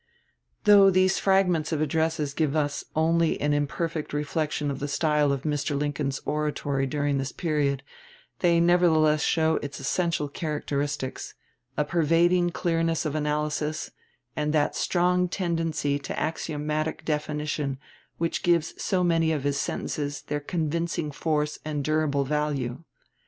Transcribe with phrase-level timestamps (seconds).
[0.63, 5.43] Though these fragments of addresses give us only an imperfect reflection of the style of
[5.43, 5.77] Mr.
[5.79, 7.83] Lincoln's oratory during this period,
[8.39, 11.35] they nevertheless show its essential characteristics,
[11.77, 13.91] a pervading clearness of analysis,
[14.35, 17.77] and that strong tendency to axiomatic definition
[18.17, 22.83] which gives so many of his sentences their convincing force and durable value.